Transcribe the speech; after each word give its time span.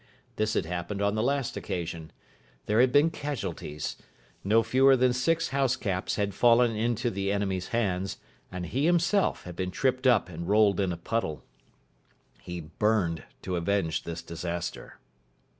This 0.35 0.55
had 0.55 0.65
happened 0.65 0.99
on 1.03 1.13
the 1.13 1.21
last 1.21 1.55
occasion. 1.55 2.11
There 2.65 2.81
had 2.81 2.91
been 2.91 3.11
casualties. 3.11 3.97
No 4.43 4.63
fewer 4.63 4.97
than 4.97 5.13
six 5.13 5.49
house 5.49 5.75
caps 5.75 6.15
had 6.15 6.33
fallen 6.33 6.71
into 6.75 7.11
the 7.11 7.31
enemy's 7.31 7.67
hands, 7.67 8.17
and 8.51 8.65
he 8.65 8.87
himself 8.87 9.43
had 9.43 9.55
been 9.55 9.69
tripped 9.69 10.07
up 10.07 10.27
and 10.27 10.47
rolled 10.49 10.79
in 10.79 10.91
a 10.91 10.97
puddle. 10.97 11.43
He 12.41 12.61
burned 12.61 13.25
to 13.43 13.55
avenge 13.57 14.01
this 14.01 14.23
disaster. 14.23 14.97